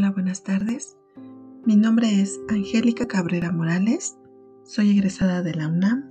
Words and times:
Hola, 0.00 0.12
buenas 0.12 0.42
tardes. 0.44 0.96
Mi 1.66 1.76
nombre 1.76 2.22
es 2.22 2.40
Angélica 2.48 3.06
Cabrera 3.06 3.52
Morales. 3.52 4.16
Soy 4.64 4.92
egresada 4.92 5.42
de 5.42 5.54
la 5.54 5.68
UNAM, 5.68 6.10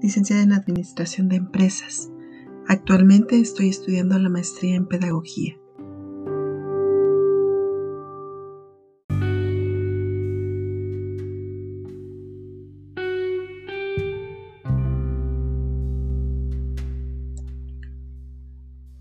licenciada 0.00 0.42
en 0.42 0.54
Administración 0.54 1.28
de 1.28 1.36
Empresas. 1.36 2.10
Actualmente 2.66 3.38
estoy 3.38 3.68
estudiando 3.68 4.18
la 4.18 4.30
maestría 4.30 4.74
en 4.74 4.86
Pedagogía. 4.86 5.54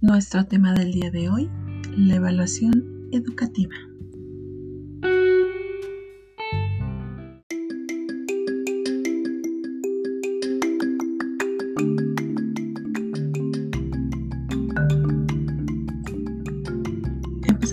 Nuestro 0.00 0.46
tema 0.46 0.72
del 0.72 0.92
día 0.92 1.10
de 1.10 1.30
hoy, 1.30 1.50
la 1.96 2.14
evaluación 2.14 3.08
educativa. 3.10 3.74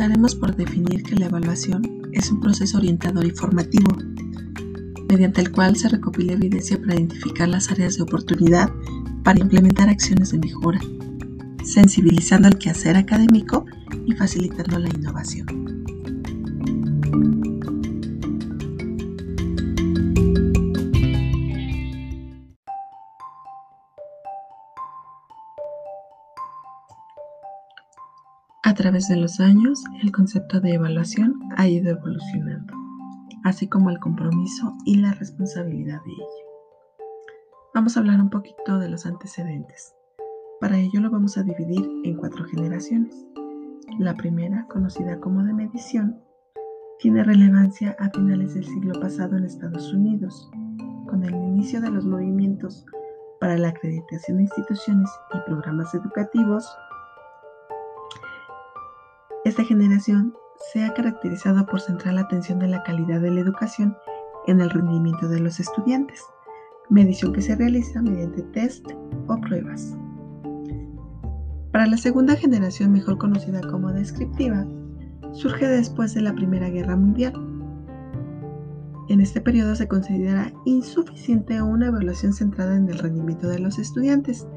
Empezaremos 0.02 0.34
por 0.34 0.56
definir 0.56 1.04
que 1.04 1.16
la 1.16 1.28
evaluación 1.28 2.10
es 2.12 2.32
un 2.32 2.40
proceso 2.40 2.80
orientador 2.80 3.24
y 3.24 3.30
formativo, 3.30 3.96
mediante 5.08 5.42
el 5.42 5.52
cual 5.52 5.76
se 5.76 5.90
recopila 5.90 6.34
evidencia 6.34 6.82
para 6.82 6.96
identificar 6.96 7.48
las 7.48 7.70
áreas 7.70 7.98
de 7.98 8.02
oportunidad 8.02 8.72
para 9.24 9.40
implementar 9.40 9.90
acciones 9.90 10.32
de 10.32 10.40
mejora, 10.40 10.82
sensibilizando 11.64 12.48
al 12.48 12.58
quehacer 12.58 12.98
académico 12.98 13.68
y 14.08 14.14
facilitando 14.14 14.80
la 14.80 14.90
innovación. 14.90 15.62
Través 28.82 29.10
de 29.10 29.16
los 29.16 29.40
años, 29.40 29.84
el 30.02 30.12
concepto 30.12 30.60
de 30.60 30.74
evaluación 30.74 31.40
ha 31.56 31.68
ido 31.68 31.92
evolucionando, 31.92 32.74
así 33.44 33.68
como 33.68 33.92
el 33.92 34.00
compromiso 34.00 34.74
y 34.86 34.96
la 34.96 35.14
responsabilidad 35.14 36.02
de 36.04 36.12
ello. 36.12 37.06
Vamos 37.76 37.96
a 37.96 38.00
hablar 38.00 38.20
un 38.20 38.32
poquito 38.32 38.80
de 38.80 38.90
los 38.90 39.06
antecedentes. 39.06 39.94
Para 40.60 40.80
ello 40.80 41.00
lo 41.00 41.12
vamos 41.12 41.38
a 41.38 41.44
dividir 41.44 41.88
en 42.04 42.18
cuatro 42.18 42.44
generaciones. 42.46 43.16
La 44.00 44.16
primera, 44.16 44.66
conocida 44.68 45.20
como 45.20 45.44
de 45.44 45.54
medición, 45.54 46.20
tiene 46.98 47.24
relevancia 47.24 47.96
a 48.00 48.10
finales 48.10 48.56
del 48.56 48.66
siglo 48.66 49.00
pasado 49.00 49.38
en 49.38 49.44
Estados 49.44 49.94
Unidos, 49.94 50.50
con 51.08 51.24
el 51.24 51.36
inicio 51.36 51.82
de 51.82 51.92
los 51.92 52.08
movimientos 52.08 52.84
para 53.40 53.60
la 53.60 53.68
acreditación 53.68 54.38
de 54.38 54.44
instituciones 54.46 55.12
y 55.36 55.38
programas 55.48 55.94
educativos 55.94 56.68
esta 59.44 59.64
generación 59.64 60.36
se 60.72 60.84
ha 60.84 60.94
caracterizado 60.94 61.66
por 61.66 61.82
centrar 61.82 62.14
la 62.14 62.22
atención 62.22 62.60
de 62.60 62.68
la 62.68 62.84
calidad 62.84 63.22
de 63.22 63.32
la 63.32 63.40
educación 63.40 63.98
en 64.46 64.62
el 64.62 64.70
rendimiento 64.70 65.28
de 65.28 65.40
los 65.40 65.60
estudiantes, 65.60 66.24
medición 66.90 67.34
que 67.34 67.42
se 67.42 67.56
realiza 67.56 68.04
mediante 68.04 68.44
test 68.44 68.86
o 69.28 69.42
pruebas. 69.42 69.98
Para 71.72 71.88
la 71.88 71.98
segunda 71.98 72.36
generación, 72.36 72.92
mejor 72.92 73.18
conocida 73.18 73.62
como 73.62 73.92
descriptiva, 73.92 74.68
surge 75.32 75.68
después 75.68 76.14
de 76.14 76.22
la 76.22 76.36
Primera 76.36 76.70
Guerra 76.70 76.96
Mundial. 76.96 77.34
En 79.10 79.22
este 79.22 79.42
periodo 79.42 79.76
se 79.76 79.88
considera 79.88 80.54
insuficiente 80.66 81.62
una 81.64 81.88
evaluación 81.88 82.34
centrada 82.34 82.76
en 82.76 82.88
el 82.90 83.00
rendimiento 83.00 83.48
de 83.48 83.60
los 83.60 83.80
estudiantes, 83.80 84.48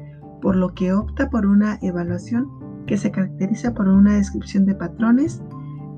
por 0.41 0.55
lo 0.55 0.75
que 0.75 0.93
opta 0.93 1.29
por 1.31 1.47
una 1.47 1.79
evaluación 1.81 2.64
que 2.85 2.97
se 2.97 3.11
caracteriza 3.11 3.73
por 3.73 3.87
una 3.87 4.15
descripción 4.15 4.65
de 4.65 4.75
patrones 4.75 5.41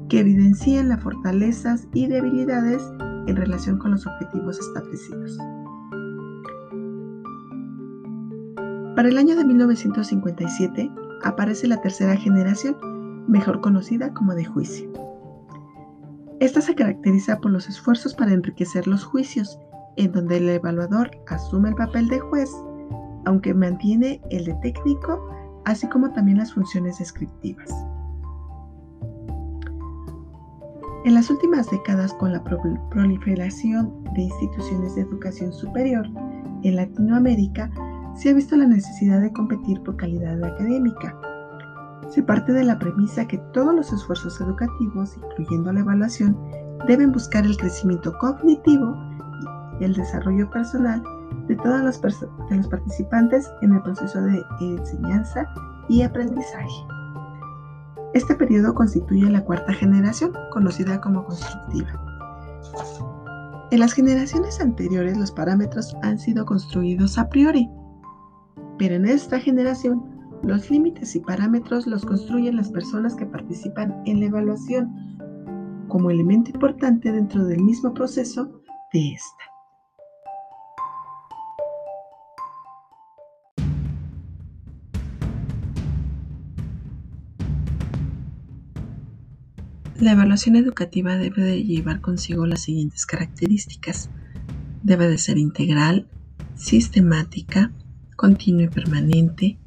que 0.09 0.19
evidencian 0.19 0.89
las 0.89 1.01
fortalezas 1.01 1.87
y 1.93 2.07
debilidades 2.07 2.81
en 3.27 3.35
relación 3.35 3.77
con 3.77 3.91
los 3.91 4.07
objetivos 4.07 4.59
establecidos. 4.59 5.37
Para 8.95 9.09
el 9.09 9.17
año 9.17 9.35
de 9.35 9.45
1957 9.45 10.91
aparece 11.23 11.67
la 11.67 11.81
tercera 11.81 12.15
generación, 12.15 12.75
mejor 13.27 13.61
conocida 13.61 14.13
como 14.13 14.33
de 14.33 14.45
juicio. 14.45 14.91
Esta 16.39 16.61
se 16.61 16.75
caracteriza 16.75 17.39
por 17.39 17.51
los 17.51 17.67
esfuerzos 17.67 18.13
para 18.13 18.31
enriquecer 18.31 18.87
los 18.87 19.03
juicios, 19.03 19.59
en 19.97 20.11
donde 20.11 20.37
el 20.37 20.49
evaluador 20.49 21.11
asume 21.27 21.69
el 21.69 21.75
papel 21.75 22.07
de 22.07 22.19
juez, 22.19 22.49
aunque 23.25 23.53
mantiene 23.53 24.21
el 24.29 24.45
de 24.45 24.53
técnico 24.61 25.29
así 25.67 25.85
como 25.87 26.11
también 26.11 26.37
las 26.37 26.53
funciones 26.53 26.97
descriptivas. 26.99 27.69
En 31.03 31.13
las 31.13 31.29
últimas 31.29 31.69
décadas, 31.69 32.13
con 32.13 32.31
la 32.31 32.41
proliferación 32.89 34.03
de 34.15 34.21
instituciones 34.21 34.95
de 34.95 35.01
educación 35.01 35.51
superior 35.51 36.07
en 36.63 36.75
Latinoamérica, 36.77 37.69
se 38.15 38.29
ha 38.29 38.33
visto 38.33 38.55
la 38.55 38.65
necesidad 38.65 39.19
de 39.21 39.31
competir 39.33 39.81
por 39.81 39.97
calidad 39.97 40.41
académica. 40.41 41.15
Se 42.09 42.23
parte 42.23 42.53
de 42.53 42.63
la 42.63 42.79
premisa 42.79 43.27
que 43.27 43.37
todos 43.53 43.75
los 43.75 43.91
esfuerzos 43.91 44.39
educativos, 44.39 45.17
incluyendo 45.17 45.73
la 45.73 45.81
evaluación, 45.81 46.37
deben 46.87 47.11
buscar 47.11 47.45
el 47.45 47.57
crecimiento 47.57 48.17
cognitivo 48.19 48.95
y 49.81 49.83
el 49.83 49.93
desarrollo 49.93 50.49
personal 50.49 51.03
de 51.47 51.55
todos 51.55 51.81
los, 51.81 51.97
participantes 52.67 53.51
en 53.61 53.73
el 53.73 53.81
proceso 53.81 54.21
de 54.21 54.43
enseñanza 54.59 55.47
y 55.89 56.01
aprendizaje. 56.01 56.85
Este 58.13 58.35
periodo 58.35 58.73
constituye 58.73 59.29
la 59.29 59.43
cuarta 59.43 59.73
generación, 59.73 60.33
conocida 60.51 60.99
como 61.01 61.25
constructiva. 61.25 61.89
En 63.71 63.79
las 63.79 63.93
generaciones 63.93 64.61
anteriores 64.61 65.17
los 65.17 65.31
parámetros 65.31 65.95
han 66.01 66.17
sido 66.17 66.45
construidos 66.45 67.17
a 67.17 67.29
priori, 67.29 67.69
pero 68.77 68.95
en 68.95 69.05
esta 69.05 69.39
generación 69.39 70.03
los 70.43 70.69
límites 70.69 71.15
y 71.15 71.19
parámetros 71.19 71.87
los 71.87 72.05
construyen 72.05 72.55
las 72.55 72.69
personas 72.69 73.15
que 73.15 73.25
participan 73.25 74.01
en 74.05 74.19
la 74.19 74.27
evaluación 74.27 74.93
como 75.87 76.11
elemento 76.11 76.51
importante 76.51 77.11
dentro 77.11 77.45
del 77.45 77.61
mismo 77.63 77.93
proceso 77.93 78.61
de 78.93 79.13
esta. 79.13 79.56
La 89.99 90.11
evaluación 90.11 90.55
educativa 90.55 91.17
debe 91.17 91.41
de 91.41 91.63
llevar 91.63 92.01
consigo 92.01 92.45
las 92.45 92.61
siguientes 92.61 93.07
características. 93.07 94.11
Debe 94.83 95.07
de 95.07 95.17
ser 95.17 95.39
integral, 95.39 96.07
sistemática, 96.55 97.71
continua 98.15 98.65
y 98.65 98.67
permanente, 98.67 99.57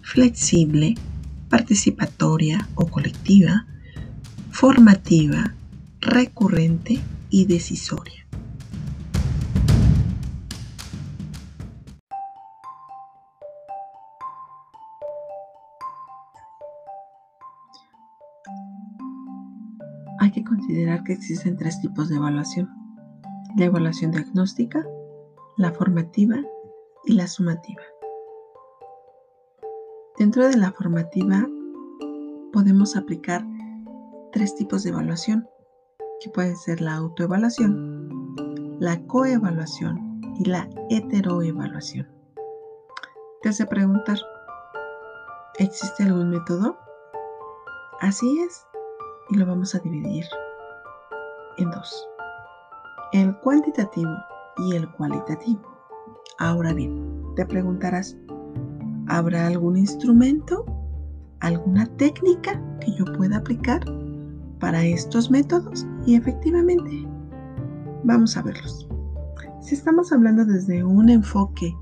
flexible, 0.00 0.94
participatoria 1.48 2.68
o 2.76 2.86
colectiva, 2.86 3.66
formativa, 4.52 5.54
recurrente 6.00 7.00
y 7.28 7.46
decisoria. 7.46 8.19
Hay 20.20 20.30
que 20.30 20.44
considerar 20.44 21.02
que 21.02 21.14
existen 21.14 21.56
tres 21.56 21.80
tipos 21.80 22.10
de 22.10 22.16
evaluación. 22.16 22.68
La 23.56 23.64
evaluación 23.64 24.10
diagnóstica, 24.12 24.86
la 25.56 25.72
formativa 25.72 26.36
y 27.06 27.14
la 27.14 27.26
sumativa. 27.26 27.82
Dentro 30.18 30.46
de 30.46 30.58
la 30.58 30.72
formativa 30.72 31.48
podemos 32.52 32.96
aplicar 32.96 33.42
tres 34.30 34.54
tipos 34.54 34.82
de 34.82 34.90
evaluación, 34.90 35.48
que 36.20 36.28
pueden 36.28 36.56
ser 36.56 36.82
la 36.82 36.96
autoevaluación, 36.96 38.36
la 38.78 39.02
coevaluación 39.06 40.20
y 40.38 40.44
la 40.44 40.68
heteroevaluación. 40.90 42.06
Te 43.40 43.48
hace 43.48 43.64
preguntar, 43.64 44.18
¿existe 45.58 46.02
algún 46.02 46.28
método? 46.28 46.76
Así 48.00 48.38
es, 48.40 48.66
y 49.30 49.36
lo 49.36 49.46
vamos 49.46 49.74
a 49.74 49.78
dividir 49.80 50.24
en 51.58 51.70
dos. 51.70 52.08
El 53.12 53.36
cuantitativo 53.38 54.10
y 54.68 54.76
el 54.76 54.90
cualitativo. 54.92 55.60
Ahora 56.38 56.72
bien, 56.72 57.24
te 57.36 57.44
preguntarás, 57.46 58.16
¿habrá 59.08 59.46
algún 59.46 59.76
instrumento, 59.76 60.64
alguna 61.40 61.86
técnica 61.96 62.60
que 62.80 62.92
yo 62.94 63.04
pueda 63.16 63.38
aplicar 63.38 63.80
para 64.60 64.84
estos 64.84 65.30
métodos 65.30 65.86
y 66.06 66.14
efectivamente 66.14 67.06
vamos 68.04 68.36
a 68.36 68.42
verlos. 68.42 68.88
Si 69.60 69.74
estamos 69.74 70.12
hablando 70.12 70.44
desde 70.44 70.84
un 70.84 71.08
enfoque 71.08 71.74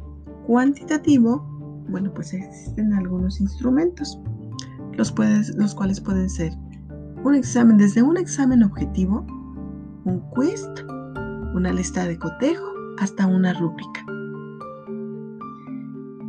cuantitativo, 0.46 1.44
bueno, 1.88 2.12
pues 2.14 2.32
existen 2.32 2.92
algunos 2.92 3.40
instrumentos, 3.40 4.20
los, 4.92 5.12
cuales 5.12 6.00
pueden 6.00 6.28
ser 6.28 6.52
un 7.24 7.34
examen, 7.34 7.78
desde 7.78 8.02
un 8.02 8.16
examen 8.16 8.62
objetivo, 8.62 9.26
un 10.04 10.20
quiz, 10.30 10.66
una 11.54 11.72
lista 11.72 12.04
de 12.04 12.18
cotejo, 12.18 12.66
hasta 12.98 13.26
una 13.26 13.52
rúbrica. 13.54 14.04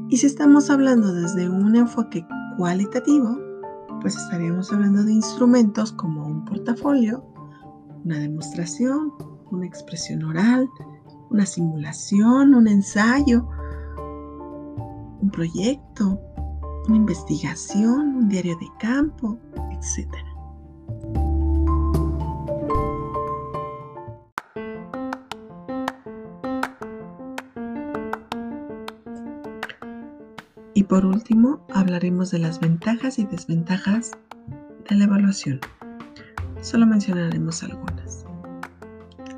Y 0.09 0.17
si 0.17 0.25
estamos 0.25 0.69
hablando 0.69 1.13
desde 1.13 1.49
un 1.49 1.75
enfoque 1.75 2.25
cualitativo, 2.57 3.37
pues 4.01 4.15
estaríamos 4.15 4.71
hablando 4.71 5.03
de 5.03 5.13
instrumentos 5.13 5.91
como 5.91 6.25
un 6.25 6.45
portafolio, 6.45 7.23
una 8.03 8.17
demostración, 8.17 9.13
una 9.51 9.65
expresión 9.65 10.23
oral, 10.23 10.67
una 11.29 11.45
simulación, 11.45 12.55
un 12.55 12.67
ensayo, 12.67 13.47
un 15.21 15.29
proyecto, 15.31 16.19
una 16.87 16.97
investigación, 16.97 18.15
un 18.15 18.29
diario 18.29 18.57
de 18.57 18.67
campo, 18.79 19.37
etc. 19.71 20.07
Y 30.73 30.83
por 30.83 31.05
último, 31.05 31.65
hablaremos 31.73 32.31
de 32.31 32.39
las 32.39 32.61
ventajas 32.61 33.19
y 33.19 33.25
desventajas 33.25 34.11
de 34.89 34.95
la 34.95 35.03
evaluación. 35.03 35.59
Solo 36.61 36.85
mencionaremos 36.85 37.63
algunas. 37.63 38.25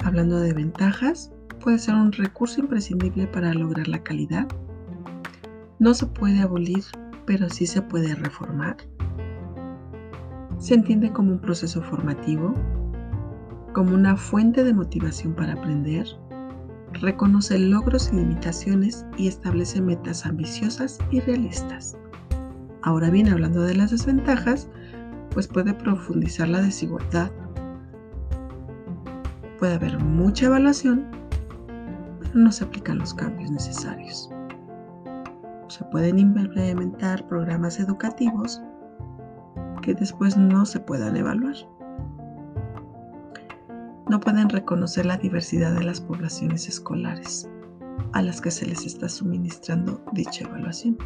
Hablando 0.03 0.39
de 0.39 0.53
ventajas, 0.53 1.31
puede 1.59 1.79
ser 1.79 1.95
un 1.95 2.11
recurso 2.11 2.61
imprescindible 2.61 3.25
para 3.25 3.53
lograr 3.55 3.87
la 3.87 4.03
calidad. 4.03 4.47
No 5.79 5.95
se 5.95 6.05
puede 6.05 6.41
abolir, 6.41 6.83
pero 7.25 7.49
sí 7.49 7.65
se 7.65 7.81
puede 7.81 8.13
reformar. 8.13 8.77
Se 10.61 10.75
entiende 10.75 11.11
como 11.11 11.31
un 11.31 11.39
proceso 11.39 11.81
formativo, 11.81 12.53
como 13.73 13.95
una 13.95 14.15
fuente 14.15 14.63
de 14.63 14.75
motivación 14.75 15.33
para 15.33 15.53
aprender, 15.53 16.05
reconoce 16.93 17.57
logros 17.57 18.11
y 18.13 18.17
limitaciones 18.17 19.07
y 19.17 19.27
establece 19.27 19.81
metas 19.81 20.23
ambiciosas 20.23 20.99
y 21.09 21.19
realistas. 21.21 21.97
Ahora 22.83 23.09
bien, 23.09 23.29
hablando 23.29 23.63
de 23.63 23.73
las 23.73 23.89
desventajas, 23.89 24.69
pues 25.31 25.47
puede 25.47 25.73
profundizar 25.73 26.47
la 26.47 26.61
desigualdad. 26.61 27.31
Puede 29.57 29.73
haber 29.73 29.97
mucha 29.97 30.45
evaluación, 30.45 31.07
pero 32.19 32.35
no 32.35 32.51
se 32.51 32.65
aplican 32.65 32.99
los 32.99 33.15
cambios 33.15 33.49
necesarios. 33.49 34.29
Se 35.69 35.83
pueden 35.85 36.19
implementar 36.19 37.27
programas 37.27 37.79
educativos 37.79 38.61
que 39.81 39.93
después 39.93 40.37
no 40.37 40.65
se 40.65 40.79
puedan 40.79 41.17
evaluar 41.17 41.55
no 44.11 44.19
pueden 44.19 44.49
reconocer 44.49 45.05
la 45.05 45.15
diversidad 45.15 45.73
de 45.73 45.85
las 45.85 46.01
poblaciones 46.01 46.67
escolares 46.67 47.47
a 48.11 48.21
las 48.21 48.41
que 48.41 48.51
se 48.51 48.65
les 48.65 48.85
está 48.85 49.07
suministrando 49.07 50.03
dicha 50.11 50.43
evaluación. 50.43 50.97